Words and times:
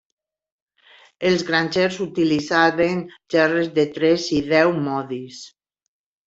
Els 1.31 1.43
grangers 1.49 1.97
utilitzaven 2.05 3.03
gerres 3.35 3.69
de 3.77 3.87
tres 3.99 4.27
i 4.39 4.41
deu 4.55 4.75
modis. 4.89 5.45